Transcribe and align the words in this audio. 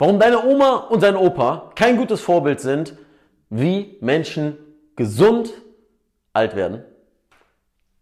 Warum 0.00 0.18
deine 0.18 0.42
Oma 0.42 0.76
und 0.88 1.02
dein 1.02 1.14
Opa 1.14 1.72
kein 1.74 1.98
gutes 1.98 2.22
Vorbild 2.22 2.58
sind, 2.58 2.94
wie 3.50 3.98
Menschen 4.00 4.56
gesund 4.96 5.52
alt 6.32 6.56
werden, 6.56 6.82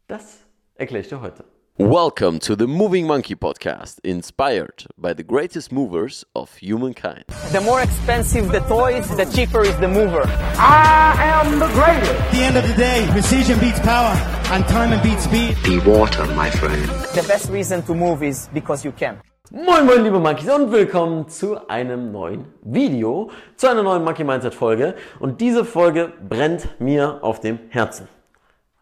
das 0.06 0.38
erkläre 0.76 1.02
ich 1.02 1.08
dir 1.08 1.20
heute. 1.20 1.44
Welcome 1.76 2.38
to 2.38 2.54
the 2.56 2.68
Moving 2.68 3.04
Monkey 3.04 3.34
podcast, 3.34 3.98
inspired 4.04 4.86
by 4.96 5.12
the 5.12 5.24
greatest 5.24 5.72
movers 5.72 6.24
of 6.36 6.56
humankind. 6.60 7.24
The 7.50 7.60
more 7.60 7.82
expensive 7.82 8.52
the 8.52 8.60
toys, 8.68 9.08
the 9.16 9.26
cheaper 9.34 9.62
is 9.62 9.76
the 9.80 9.88
mover. 9.88 10.22
I 10.56 11.16
am 11.18 11.58
the 11.58 11.66
greatest. 11.74 12.12
At 12.12 12.30
the 12.30 12.44
end 12.44 12.56
of 12.56 12.68
the 12.68 12.74
day, 12.74 13.08
precision 13.10 13.58
beats 13.58 13.80
power 13.80 14.14
and 14.52 14.64
time 14.68 14.96
beats 15.02 15.24
speed. 15.24 15.56
Be 15.64 15.80
water, 15.80 16.24
my 16.36 16.48
friend. 16.48 16.88
The 17.16 17.26
best 17.26 17.50
reason 17.50 17.82
to 17.86 17.94
move 17.96 18.22
is 18.22 18.48
because 18.54 18.84
you 18.84 18.92
can. 18.92 19.20
Moin 19.50 19.86
moin 19.86 20.04
liebe 20.04 20.18
Monkeys 20.18 20.50
und 20.50 20.70
willkommen 20.72 21.26
zu 21.26 21.70
einem 21.70 22.12
neuen 22.12 22.44
Video, 22.60 23.30
zu 23.56 23.66
einer 23.66 23.82
neuen 23.82 24.04
Monkey 24.04 24.22
Mindset 24.22 24.52
Folge 24.52 24.94
und 25.20 25.40
diese 25.40 25.64
Folge 25.64 26.12
brennt 26.28 26.78
mir 26.78 27.20
auf 27.22 27.40
dem 27.40 27.58
Herzen. 27.70 28.08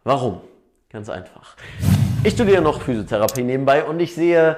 Warum? 0.03 0.41
Ganz 0.91 1.09
einfach. 1.09 1.55
Ich 2.25 2.33
studiere 2.33 2.63
noch 2.63 2.81
Physiotherapie 2.81 3.45
nebenbei 3.45 3.85
und 3.85 4.01
ich 4.01 4.17
sehe 4.17 4.57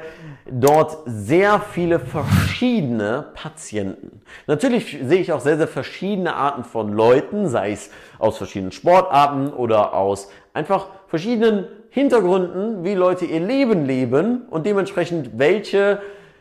dort 0.51 0.97
sehr 1.05 1.61
viele 1.61 2.01
verschiedene 2.01 3.27
Patienten. 3.35 4.23
Natürlich 4.47 4.97
sehe 5.03 5.21
ich 5.21 5.31
auch 5.33 5.41
sehr, 5.41 5.59
sehr 5.59 5.69
verschiedene 5.69 6.33
Arten 6.35 6.65
von 6.65 6.91
Leuten, 6.91 7.49
sei 7.49 7.73
es 7.73 7.91
aus 8.19 8.39
verschiedenen 8.39 8.73
Sportarten 8.73 9.53
oder 9.53 9.93
aus 9.93 10.31
einfach 10.55 10.87
verschiedenen 11.07 11.67
Hintergründen, 11.91 12.85
wie 12.85 12.95
Leute 12.95 13.25
ihr 13.25 13.41
Leben 13.41 13.87
leben 13.87 14.43
und 14.51 14.67
dementsprechend 14.67 15.39
welche 15.39 16.01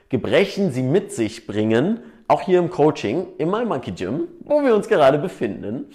Gebrechen 0.10 0.72
sie 0.72 0.84
mit 0.84 1.12
sich 1.12 1.48
bringen, 1.48 2.02
auch 2.28 2.42
hier 2.42 2.60
im 2.60 2.70
Coaching, 2.70 3.28
im 3.38 3.52
My 3.52 3.66
Monkey 3.66 3.92
Gym, 3.92 4.28
wo 4.42 4.64
wir 4.64 4.76
uns 4.76 4.88
gerade 4.88 5.18
befinden. 5.18 5.86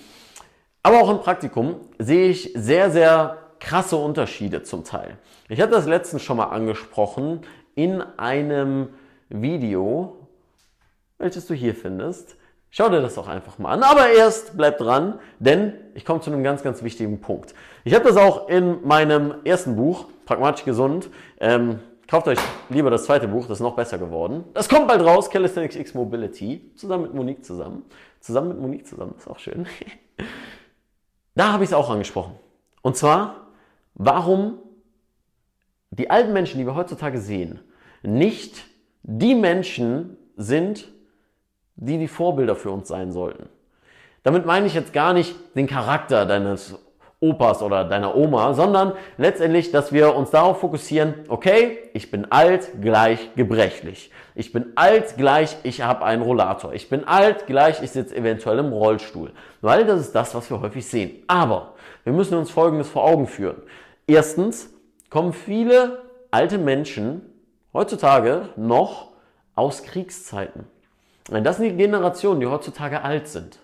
Aber 0.83 1.01
auch 1.01 1.11
im 1.11 1.21
Praktikum 1.21 1.77
sehe 1.99 2.29
ich 2.29 2.53
sehr, 2.55 2.91
sehr 2.91 3.39
krasse 3.61 3.97
Unterschiede 3.97 4.63
zum 4.63 4.85
Teil. 4.85 5.19
Ich 5.49 5.61
hatte 5.61 5.73
das 5.73 5.87
letztens 5.87 6.23
schon 6.23 6.39
mal 6.39 6.47
angesprochen 6.47 7.43
in 7.75 8.03
einem 8.17 8.89
Video, 9.29 10.29
welches 11.19 11.47
du 11.47 11.55
hier 11.55 11.75
findest. 11.75 12.37
Schau 12.75 12.89
dir 12.89 13.03
das 13.03 13.17
doch 13.17 13.29
einfach 13.29 13.59
mal 13.59 13.73
an. 13.73 13.83
Aber 13.83 14.09
erst 14.09 14.57
bleib 14.57 14.79
dran, 14.79 15.19
denn 15.39 15.75
ich 15.93 16.07
komme 16.07 16.23
zu 16.23 16.33
einem 16.33 16.43
ganz, 16.43 16.63
ganz 16.63 16.83
wichtigen 16.83 17.21
Punkt. 17.21 17.55
Ich 17.85 17.95
habe 17.95 18.03
das 18.03 18.17
auch 18.17 18.49
in 18.49 18.83
meinem 18.87 19.35
ersten 19.45 19.77
Buch, 19.77 20.07
Pragmatisch 20.25 20.65
Gesund. 20.65 21.11
Ähm, 21.39 21.81
kauft 22.09 22.29
euch 22.29 22.39
lieber 22.71 22.89
das 22.89 23.05
zweite 23.05 23.29
Buch, 23.29 23.43
das 23.43 23.59
ist 23.59 23.63
noch 23.63 23.77
besser 23.77 23.99
geworden. 23.99 24.45
Das 24.55 24.71
kommt 24.71 24.89
bald 24.89 25.03
raus, 25.05 25.29
Calisthenics 25.29 25.77
X 25.77 25.93
Mobility, 25.93 26.73
zusammen 26.75 27.03
mit 27.03 27.13
Monique 27.15 27.45
zusammen. 27.45 27.85
Zusammen 28.21 28.49
mit 28.49 28.59
Monique 28.59 28.87
zusammen, 28.87 29.17
ist 29.19 29.29
auch 29.29 29.39
schön. 29.39 29.67
da 31.35 31.53
habe 31.53 31.65
ich 31.65 31.71
es 31.71 31.75
auch 31.75 31.91
angesprochen. 31.91 32.37
Und 32.81 32.97
zwar, 32.97 33.49
warum 33.93 34.61
die 35.91 36.09
alten 36.09 36.33
Menschen, 36.33 36.59
die 36.59 36.65
wir 36.65 36.75
heutzutage 36.75 37.21
sehen, 37.21 37.61
nicht 38.03 38.65
die 39.03 39.35
Menschen 39.35 40.17
sind, 40.39 40.89
die 41.77 41.99
die 41.99 42.09
Vorbilder 42.09 42.57
für 42.57 42.71
uns 42.71 42.89
sein 42.89 43.13
sollten. 43.13 43.49
Damit 44.23 44.47
meine 44.47 44.67
ich 44.67 44.75
jetzt 44.75 44.93
gar 44.93 45.13
nicht 45.13 45.35
den 45.57 45.67
Charakter 45.67 46.27
deines 46.27 46.79
Opas 47.23 47.63
oder 47.63 47.85
deiner 47.85 48.17
Oma, 48.17 48.53
sondern 48.53 48.95
letztendlich, 49.17 49.71
dass 49.71 49.93
wir 49.93 50.17
uns 50.17 50.31
darauf 50.31 50.59
fokussieren, 50.59 51.15
okay, 51.29 51.79
ich 51.95 52.11
bin 52.11 52.31
alt 52.31 52.81
gleich 52.81 53.35
gebrechlich. 53.37 54.11
Ich 54.35 54.53
bin 54.53 54.73
alt 54.75 55.17
gleich, 55.17 55.57
ich 55.63 55.83
habe 55.83 56.05
einen 56.05 56.23
Rollator. 56.23 56.73
Ich 56.73 56.89
bin 56.89 57.07
alt 57.07 57.47
gleich, 57.47 57.81
ich 57.81 57.93
sitze 57.93 58.17
eventuell 58.17 58.59
im 58.59 58.73
Rollstuhl. 58.73 59.31
Weil 59.61 59.87
das 59.87 60.01
ist 60.01 60.15
das, 60.15 60.35
was 60.35 60.51
wir 60.51 60.61
häufig 60.61 60.85
sehen. 60.85 61.23
Aber 61.29 61.75
wir 62.03 62.13
müssen 62.13 62.37
uns 62.37 62.51
Folgendes 62.51 62.89
vor 62.89 63.05
Augen 63.05 63.29
führen. 63.29 63.63
Erstens 64.09 64.71
kommen 65.09 65.33
viele 65.33 66.03
alte 66.33 66.59
Menschen 66.59 67.23
heutzutage 67.73 68.49
noch 68.57 69.11
aus 69.55 69.85
Kriegszeiten. 69.85 70.67
Das 71.29 71.57
sind 71.57 71.71
die 71.71 71.77
Generationen, 71.77 72.41
die 72.41 72.47
heutzutage 72.47 73.03
alt 73.03 73.29
sind. 73.29 73.59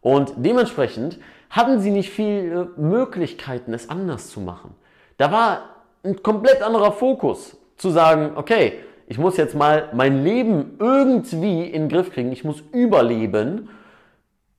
Und 0.00 0.34
dementsprechend 0.36 1.18
hatten 1.50 1.80
sie 1.80 1.90
nicht 1.90 2.10
viele 2.10 2.70
Möglichkeiten, 2.76 3.72
es 3.74 3.88
anders 3.88 4.28
zu 4.28 4.40
machen. 4.40 4.74
Da 5.16 5.32
war 5.32 5.62
ein 6.04 6.22
komplett 6.22 6.62
anderer 6.62 6.92
Fokus, 6.92 7.56
zu 7.76 7.90
sagen, 7.90 8.32
okay, 8.36 8.74
ich 9.06 9.18
muss 9.18 9.36
jetzt 9.36 9.54
mal 9.54 9.90
mein 9.92 10.24
Leben 10.24 10.76
irgendwie 10.78 11.64
in 11.64 11.82
den 11.82 11.88
Griff 11.88 12.12
kriegen, 12.12 12.32
ich 12.32 12.44
muss 12.44 12.62
überleben 12.72 13.68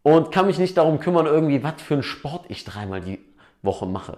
und 0.03 0.31
kann 0.31 0.47
mich 0.47 0.59
nicht 0.59 0.78
darum 0.78 1.00
kümmern, 1.00 1.25
irgendwie, 1.25 1.63
was 1.63 1.81
für 1.81 1.96
einen 1.96 2.03
Sport 2.03 2.46
ich 2.50 2.63
dreimal 2.63 3.02
die 3.02 3.19
Woche 3.62 3.85
mache. 3.85 4.17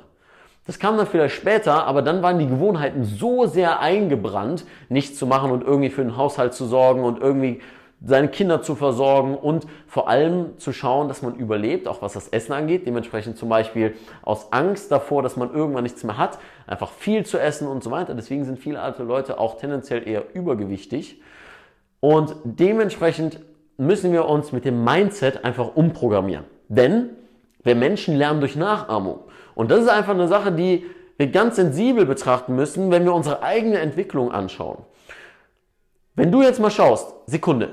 Das 0.66 0.80
kam 0.80 0.98
dann 0.98 1.08
vielleicht 1.08 1.36
später, 1.36 1.86
aber 1.86 2.02
dann 2.02 2.22
waren 2.22 2.40
die 2.40 2.48
Gewohnheiten 2.48 3.06
so 3.06 3.46
sehr 3.46 3.80
eingebrannt, 3.80 4.66
nichts 4.90 5.18
zu 5.18 5.26
machen 5.26 5.50
und 5.52 5.64
irgendwie 5.64 5.90
für 5.90 6.02
den 6.02 6.18
Haushalt 6.18 6.54
zu 6.54 6.66
sorgen 6.66 7.06
und 7.06 7.20
irgendwie 7.20 7.62
seine 8.06 8.28
Kinder 8.28 8.62
zu 8.62 8.76
versorgen 8.76 9.36
und 9.36 9.66
vor 9.88 10.08
allem 10.08 10.58
zu 10.60 10.72
schauen, 10.72 11.08
dass 11.08 11.24
man 11.24 11.36
überlebt, 11.36 11.88
auch 11.88 12.02
was 12.02 12.14
das 12.14 12.28
Essen 12.28 12.54
angeht. 12.54 12.86
Dementsprechend 12.86 13.38
zum 13.38 13.50
Beispiel 13.50 13.96
aus 14.22 14.54
Angst 14.54 14.92
davor, 14.92 15.24
dass 15.24 15.36
man 15.36 15.54
irgendwann 15.54 15.84
nichts 15.84 16.04
mehr 16.04 16.18
hat, 16.18 16.38
einfach 16.68 16.92
viel 16.92 17.26
zu 17.26 17.40
essen 17.40 17.68
und 17.68 17.84
so 17.84 17.90
weiter. 17.90 18.14
Deswegen 18.14 18.46
sind 18.46 18.60
viele 18.60 18.82
alte 18.82 19.04
Leute 19.04 19.40
auch 19.40 19.58
tendenziell 19.58 20.08
eher 20.08 20.24
übergewichtig. 20.36 21.20
Und 22.00 22.36
dementsprechend 22.44 23.40
müssen 23.78 24.12
wir 24.12 24.26
uns 24.26 24.52
mit 24.52 24.66
dem 24.66 24.84
Mindset 24.84 25.44
einfach 25.44 25.76
umprogrammieren. 25.76 26.46
Denn 26.68 27.10
wir 27.64 27.76
Menschen 27.76 28.16
lernen 28.16 28.42
durch 28.42 28.56
Nachahmung. 28.56 29.20
Und 29.56 29.72
das 29.72 29.82
ist 29.82 29.90
einfach 29.90 30.14
eine 30.14 30.28
Sache, 30.28 30.52
die 30.52 30.86
wir 31.18 31.28
ganz 31.28 31.56
sensibel 31.56 32.06
betrachten 32.06 32.56
müssen, 32.56 32.92
wenn 32.92 33.06
wir 33.06 33.14
unsere 33.14 33.42
eigene 33.42 33.80
Entwicklung 33.80 34.32
anschauen. 34.32 34.84
Wenn 36.14 36.32
du 36.32 36.44
jetzt 36.44 36.60
mal 36.60 36.70
schaust, 36.70 37.14
Sekunde, 37.26 37.70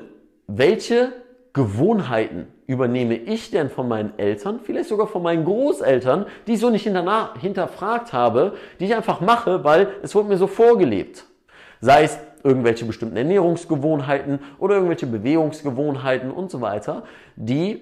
welche 0.47 1.12
Gewohnheiten 1.53 2.49
übernehme 2.66 3.15
ich 3.15 3.50
denn 3.50 3.71
von 3.71 3.87
meinen 3.88 4.19
Eltern, 4.19 4.60
vielleicht 4.62 4.88
sogar 4.88 5.06
von 5.06 5.22
meinen 5.22 5.44
Großeltern, 5.44 6.27
die 6.47 6.55
ich 6.55 6.60
so 6.60 6.71
nicht 6.71 6.84
hinterfragt 6.84 8.12
habe, 8.12 8.55
die 8.81 8.87
ich 8.87 8.94
einfach 8.94 9.21
mache, 9.21 9.62
weil 9.65 9.88
es 10.03 10.15
wurde 10.15 10.28
mir 10.28 10.37
so 10.37 10.47
vorgelebt. 10.47 11.25
Sei 11.81 12.05
es 12.05 12.19
irgendwelche 12.43 12.84
bestimmten 12.84 13.16
Ernährungsgewohnheiten 13.16 14.41
oder 14.59 14.75
irgendwelche 14.75 15.06
Bewegungsgewohnheiten 15.06 16.31
und 16.31 16.50
so 16.50 16.61
weiter, 16.61 17.05
die 17.37 17.81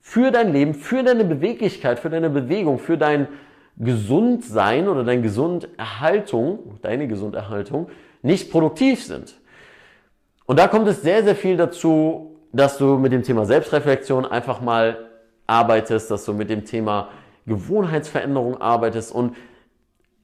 für 0.00 0.30
dein 0.30 0.52
Leben, 0.52 0.74
für 0.74 1.02
deine 1.02 1.24
Beweglichkeit, 1.24 1.98
für 2.00 2.10
deine 2.10 2.30
Bewegung, 2.30 2.78
für 2.78 2.98
dein 2.98 3.28
Gesundsein 3.76 4.88
oder 4.88 5.04
deine 5.04 5.22
Gesunderhaltung, 5.22 6.78
deine 6.82 7.08
Gesunderhaltung 7.08 7.88
nicht 8.22 8.50
produktiv 8.50 9.04
sind. 9.04 9.34
Und 10.46 10.58
da 10.58 10.68
kommt 10.68 10.88
es 10.88 11.02
sehr, 11.02 11.22
sehr 11.22 11.36
viel 11.36 11.56
dazu, 11.56 12.36
dass 12.52 12.78
du 12.78 12.98
mit 12.98 13.12
dem 13.12 13.22
Thema 13.22 13.44
Selbstreflexion 13.44 14.26
einfach 14.26 14.60
mal 14.60 15.08
arbeitest, 15.46 16.10
dass 16.10 16.24
du 16.24 16.34
mit 16.34 16.50
dem 16.50 16.64
Thema 16.64 17.08
Gewohnheitsveränderung 17.46 18.60
arbeitest. 18.60 19.12
Und 19.12 19.36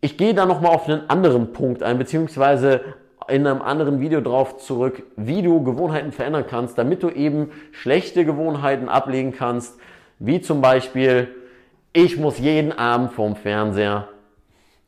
ich 0.00 0.16
gehe 0.16 0.34
da 0.34 0.46
nochmal 0.46 0.74
auf 0.74 0.88
einen 0.88 1.08
anderen 1.08 1.52
Punkt 1.52 1.82
ein, 1.82 1.98
beziehungsweise 1.98 2.80
in 3.28 3.46
einem 3.46 3.62
anderen 3.62 4.00
Video 4.00 4.20
drauf 4.20 4.58
zurück, 4.58 5.02
wie 5.16 5.42
du 5.42 5.62
Gewohnheiten 5.62 6.12
verändern 6.12 6.44
kannst, 6.48 6.78
damit 6.78 7.02
du 7.02 7.10
eben 7.10 7.50
schlechte 7.72 8.24
Gewohnheiten 8.24 8.88
ablegen 8.88 9.32
kannst, 9.32 9.78
wie 10.18 10.40
zum 10.40 10.60
Beispiel, 10.60 11.28
ich 11.92 12.16
muss 12.16 12.38
jeden 12.38 12.72
Abend 12.72 13.12
vorm 13.12 13.36
Fernseher 13.36 14.08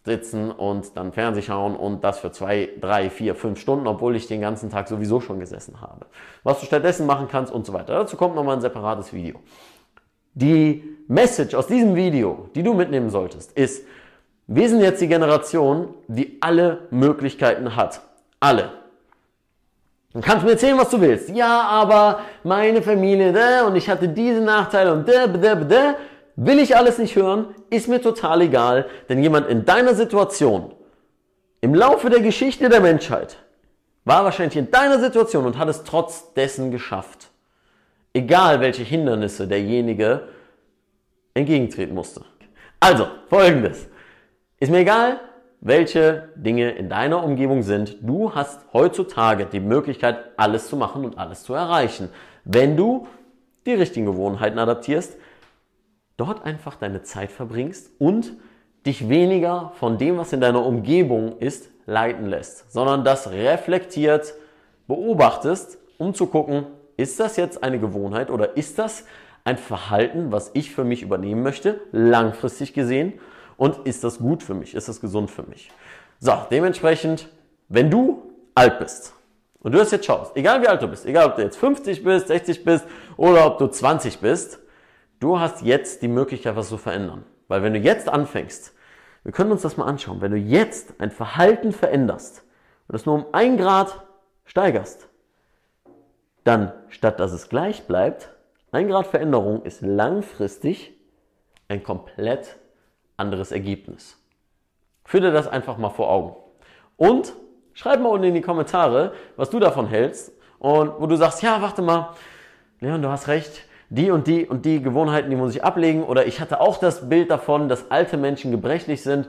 sitzen 0.05 0.51
und 0.51 0.97
dann 0.97 1.13
Fernseh 1.13 1.43
schauen 1.43 1.77
und 1.77 2.03
das 2.03 2.21
für 2.21 2.33
zwei, 2.33 2.71
drei, 2.81 3.11
vier, 3.11 3.35
fünf 3.35 3.61
Stunden, 3.61 3.87
obwohl 3.87 4.17
ich 4.17 4.27
den 4.27 4.41
ganzen 4.41 4.71
Tag 4.71 4.89
sowieso 4.89 5.21
schon 5.21 5.41
gesessen 5.41 5.81
habe. 5.81 6.07
Was 6.43 6.61
du 6.61 6.67
stattdessen 6.67 7.07
machen 7.07 7.29
kannst 7.31 7.53
und 7.53 7.67
so 7.67 7.73
weiter. 7.73 7.95
Dazu 7.95 8.17
kommt 8.17 8.35
nochmal 8.35 8.57
ein 8.57 8.63
separates 8.63 9.13
Video. 9.13 9.41
Die 10.33 10.97
Message 11.09 11.55
aus 11.55 11.67
diesem 11.67 11.95
Video, 11.95 12.49
die 12.55 12.63
du 12.63 12.73
mitnehmen 12.73 13.11
solltest, 13.11 13.53
ist, 13.53 13.85
wir 14.47 14.69
sind 14.69 14.81
jetzt 14.81 15.01
die 15.01 15.09
Generation, 15.09 15.95
die 16.09 16.39
alle 16.41 16.89
Möglichkeiten 16.91 17.77
hat. 17.77 18.01
Alle. 18.41 18.71
Du 20.13 20.21
kannst 20.21 20.45
mir 20.45 20.53
erzählen, 20.53 20.77
was 20.77 20.91
du 20.91 21.01
willst. 21.01 21.29
Ja, 21.29 21.63
aber 21.63 22.21
meine 22.43 22.83
Familie, 22.83 23.33
da, 23.33 23.67
und 23.67 23.77
ich 23.77 23.89
hatte 23.89 24.09
diese 24.09 24.41
Nachteile 24.41 24.93
und 24.93 25.09
da, 25.09 25.29
da, 25.29 25.55
da. 25.55 25.95
Will 26.37 26.59
ich 26.59 26.77
alles 26.77 26.99
nicht 26.99 27.17
hören, 27.17 27.55
ist 27.71 27.89
mir 27.89 28.01
total 28.01 28.43
egal, 28.43 28.87
denn 29.09 29.23
jemand 29.23 29.49
in 29.49 29.65
deiner 29.65 29.95
Situation, 29.95 30.73
im 31.61 31.75
Laufe 31.75 32.09
der 32.09 32.21
Geschichte 32.21 32.69
der 32.69 32.81
Menschheit, 32.81 33.37
war 34.05 34.25
wahrscheinlich 34.25 34.57
in 34.57 34.71
deiner 34.71 34.99
Situation 34.99 35.45
und 35.45 35.59
hat 35.59 35.69
es 35.69 35.85
trotz 35.85 36.33
dessen 36.35 36.71
geschafft. 36.71 37.29
Egal 38.13 38.61
welche 38.61 38.83
Hindernisse 38.83 39.47
derjenige 39.47 40.29
entgegentreten 41.35 41.95
musste. 41.95 42.23
Also, 42.81 43.07
folgendes. 43.29 43.89
Ist 44.59 44.71
mir 44.71 44.79
egal, 44.79 45.21
welche 45.61 46.31
Dinge 46.35 46.71
in 46.71 46.89
deiner 46.89 47.23
Umgebung 47.23 47.63
sind. 47.63 47.99
Du 48.01 48.35
hast 48.35 48.61
heutzutage 48.73 49.47
die 49.47 49.61
Möglichkeit, 49.61 50.31
alles 50.37 50.69
zu 50.69 50.77
machen 50.77 51.05
und 51.05 51.19
alles 51.19 51.43
zu 51.43 51.55
erreichen, 51.55 52.09
wenn 52.45 52.77
du 52.77 53.07
die 53.67 53.75
richtigen 53.75 54.07
Gewohnheiten 54.07 54.59
adaptierst, 54.59 55.17
dort 56.21 56.45
einfach 56.45 56.77
deine 56.77 57.03
Zeit 57.03 57.33
verbringst 57.33 57.91
und 57.99 58.35
dich 58.87 59.09
weniger 59.09 59.73
von 59.79 59.99
dem, 59.99 60.19
was 60.19 60.33
in 60.33 60.41
deiner 60.41 60.65
Umgebung 60.65 61.39
ist, 61.39 61.71
leiten 61.87 62.27
lässt, 62.27 62.71
sondern 62.71 63.05
das 63.05 63.31
reflektiert 63.31 64.35
beobachtest, 64.87 65.79
um 65.99 66.15
zu 66.15 66.27
gucken, 66.27 66.67
ist 66.97 67.19
das 67.19 67.37
jetzt 67.37 67.63
eine 67.65 67.79
Gewohnheit 67.79 68.31
oder 68.31 68.57
ist 68.57 68.79
das 68.79 69.05
ein 69.45 69.57
Verhalten, 69.57 70.31
was 70.31 70.51
ich 70.53 70.75
für 70.75 70.85
mich 70.85 71.03
übernehmen 71.03 71.43
möchte, 71.43 71.81
langfristig 71.93 72.75
gesehen, 72.75 73.15
und 73.57 73.87
ist 73.87 74.05
das 74.05 74.19
gut 74.19 74.43
für 74.43 74.55
mich, 74.55 74.75
ist 74.75 74.89
das 74.89 75.03
gesund 75.03 75.31
für 75.31 75.43
mich. 75.43 75.71
So, 76.19 76.33
dementsprechend, 76.51 77.29
wenn 77.69 77.91
du 77.91 78.23
alt 78.55 78.79
bist 78.79 79.13
und 79.61 79.73
du 79.73 79.79
das 79.79 79.91
jetzt 79.91 80.07
schaust, 80.07 80.35
egal 80.35 80.63
wie 80.63 80.69
alt 80.69 80.81
du 80.81 80.89
bist, 80.89 81.05
egal 81.05 81.27
ob 81.27 81.37
du 81.37 81.43
jetzt 81.43 81.59
50 81.59 82.03
bist, 82.03 82.29
60 82.29 82.65
bist 82.65 82.87
oder 83.19 83.47
ob 83.47 83.59
du 83.59 83.67
20 83.67 84.19
bist, 84.21 84.60
du 85.21 85.39
hast 85.39 85.63
jetzt 85.63 86.03
die 86.03 86.09
Möglichkeit, 86.09 86.57
was 86.57 86.69
zu 86.69 86.79
verändern. 86.79 87.25
Weil 87.49 87.63
wenn 87.63 87.75
du 87.75 87.79
jetzt 87.79 88.09
anfängst, 88.09 88.75
wir 89.23 89.33
können 89.33 89.53
uns 89.53 89.63
das 89.63 89.77
mal 89.77 89.85
anschauen, 89.85 90.21
wenn 90.21 90.33
du 90.33 90.39
jetzt 90.39 90.95
ein 90.99 91.11
Verhalten 91.11 91.73
veränderst 91.73 92.43
und 92.89 92.95
das 92.95 93.07
nur 93.07 93.15
um 93.15 93.27
ein 93.33 93.57
Grad 93.57 94.03
steigerst, 94.45 95.09
dann 96.45 96.73
statt 96.89 97.21
dass 97.21 97.33
es 97.33 97.49
gleich 97.49 97.87
bleibt, 97.87 98.31
ein 98.73 98.89
Grad 98.89 99.07
Veränderung 99.07 99.63
ist 99.63 99.83
langfristig 99.83 100.93
ein 101.69 101.83
komplett 101.83 102.57
anderes 103.17 103.53
Ergebnis. 103.53 104.17
Führ 105.05 105.21
dir 105.21 105.33
das 105.33 105.49
einfach 105.49 105.77
mal 105.77 105.91
vor 105.91 106.11
Augen. 106.11 106.37
Und 106.97 107.35
schreib 107.75 108.01
mal 108.01 108.09
unten 108.09 108.27
in 108.27 108.35
die 108.35 108.41
Kommentare, 108.41 109.13
was 109.37 109.51
du 109.51 109.59
davon 109.59 109.87
hältst 109.87 110.33
und 110.59 111.01
wo 111.01 111.07
du 111.07 111.17
sagst, 111.17 111.43
ja, 111.43 111.61
warte 111.61 111.83
mal, 111.83 112.15
Leon, 112.81 113.03
du 113.03 113.09
hast 113.09 113.29
recht, 113.29 113.67
die 113.91 114.11
und 114.11 114.27
die 114.29 114.47
und 114.47 114.65
die 114.65 114.81
Gewohnheiten, 114.83 115.29
die 115.31 115.37
muss 115.37 115.55
ich 115.55 115.63
ablegen. 115.63 116.05
Oder 116.05 116.27
ich 116.27 116.41
hatte 116.41 116.61
auch 116.61 116.79
das 116.79 117.09
Bild 117.09 117.31
davon, 117.31 117.69
dass 117.69 117.91
alte 117.91 118.17
Menschen 118.17 118.51
gebrechlich 118.53 119.03
sind. 119.03 119.29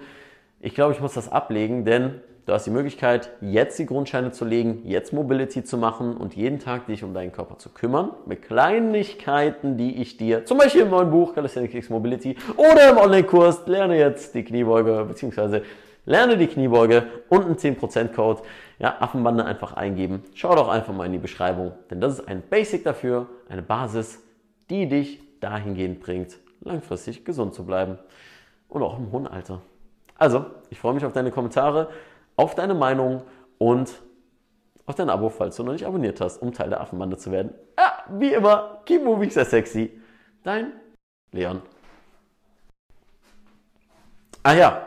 Ich 0.59 0.75
glaube, 0.75 0.93
ich 0.93 1.01
muss 1.01 1.15
das 1.15 1.31
ablegen, 1.31 1.83
denn 1.83 2.21
du 2.45 2.53
hast 2.53 2.67
die 2.67 2.71
Möglichkeit, 2.71 3.31
jetzt 3.41 3.79
die 3.79 3.87
Grundscheine 3.87 4.31
zu 4.31 4.45
legen, 4.45 4.83
jetzt 4.85 5.13
Mobility 5.13 5.63
zu 5.63 5.77
machen 5.77 6.15
und 6.15 6.35
jeden 6.35 6.59
Tag 6.59 6.85
dich 6.85 7.03
um 7.03 7.15
deinen 7.15 7.31
Körper 7.31 7.57
zu 7.57 7.69
kümmern. 7.69 8.11
Mit 8.27 8.43
Kleinigkeiten, 8.43 9.77
die 9.77 9.99
ich 9.99 10.17
dir, 10.17 10.45
zum 10.45 10.59
Beispiel 10.59 10.81
im 10.81 10.91
neuen 10.91 11.09
Buch 11.09 11.33
Calisthenics 11.33 11.89
Mobility 11.89 12.37
oder 12.55 12.91
im 12.91 12.97
Online-Kurs, 12.97 13.65
lerne 13.65 13.97
jetzt 13.97 14.35
die 14.35 14.43
Kniebeuge, 14.43 15.05
beziehungsweise 15.07 15.63
lerne 16.05 16.37
die 16.37 16.47
Kniebeuge 16.47 17.07
und 17.29 17.45
einen 17.45 17.55
10% 17.55 18.09
Code. 18.09 18.41
Ja, 18.77 18.95
Affenbande 18.99 19.45
einfach 19.45 19.73
eingeben. 19.73 20.23
Schau 20.35 20.55
doch 20.55 20.67
einfach 20.67 20.93
mal 20.93 21.05
in 21.05 21.11
die 21.11 21.19
Beschreibung, 21.19 21.71
denn 21.89 22.01
das 22.01 22.19
ist 22.19 22.27
ein 22.27 22.41
Basic 22.47 22.83
dafür, 22.83 23.27
eine 23.47 23.61
Basis, 23.61 24.19
die 24.71 24.87
dich 24.87 25.19
dahingehend 25.41 25.99
bringt, 25.99 26.39
langfristig 26.61 27.25
gesund 27.25 27.53
zu 27.53 27.65
bleiben 27.65 27.99
und 28.69 28.81
auch 28.81 28.97
im 28.97 29.11
hohen 29.11 29.27
Alter. 29.27 29.61
Also, 30.17 30.45
ich 30.69 30.79
freue 30.79 30.93
mich 30.93 31.03
auf 31.03 31.11
deine 31.11 31.29
Kommentare, 31.29 31.89
auf 32.37 32.55
deine 32.55 32.73
Meinung 32.73 33.23
und 33.57 34.01
auf 34.85 34.95
dein 34.95 35.09
Abo, 35.09 35.29
falls 35.29 35.57
du 35.57 35.63
noch 35.63 35.73
nicht 35.73 35.85
abonniert 35.85 36.21
hast, 36.21 36.41
um 36.41 36.53
Teil 36.53 36.69
der 36.69 36.79
Affenbande 36.79 37.17
zu 37.17 37.31
werden. 37.31 37.53
Ja, 37.77 38.03
wie 38.17 38.33
immer, 38.33 38.81
keep 38.85 39.03
moving 39.03 39.29
sehr 39.29 39.43
sexy. 39.43 39.99
Dein 40.41 40.71
Leon. 41.33 41.61
Ah 44.41 44.53
ja, 44.53 44.85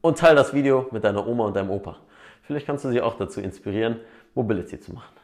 und 0.00 0.16
teile 0.16 0.36
das 0.36 0.54
Video 0.54 0.86
mit 0.92 1.02
deiner 1.02 1.26
Oma 1.26 1.46
und 1.46 1.56
deinem 1.56 1.70
Opa. 1.70 1.96
Vielleicht 2.42 2.66
kannst 2.66 2.84
du 2.84 2.90
sie 2.90 3.00
auch 3.00 3.16
dazu 3.16 3.40
inspirieren, 3.40 4.00
Mobility 4.34 4.78
zu 4.78 4.92
machen. 4.92 5.23